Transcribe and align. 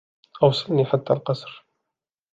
أوصلني 0.43 0.85
حتى 0.85 1.13
القصر. 1.13 1.65